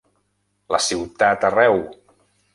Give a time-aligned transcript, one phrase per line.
[0.75, 1.79] La ciutat arreu!